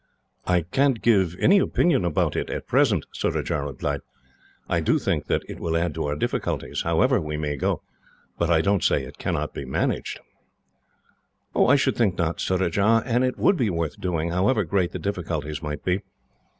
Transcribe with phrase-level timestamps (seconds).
[0.47, 4.01] "I can't give any opinion about it, at present," Surajah replied.
[4.67, 7.83] "I do think that it will add to our difficulties, however we may go,
[8.39, 10.19] but I don't say it cannot be managed."
[11.55, 15.61] "I should think not, Surajah, and it would be worth doing, however great the difficulties
[15.61, 16.01] might be.